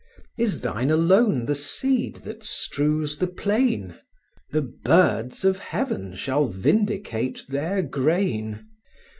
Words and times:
Is 0.35 0.61
thine 0.61 0.89
alone 0.89 1.45
the 1.45 1.53
seed 1.53 2.15
that 2.25 2.43
strews 2.43 3.19
the 3.19 3.27
plain? 3.27 3.99
The 4.49 4.63
birds 4.63 5.45
of 5.45 5.59
heaven 5.59 6.15
shall 6.15 6.47
vindicate 6.47 7.45
their 7.49 7.83
grain. 7.83 8.65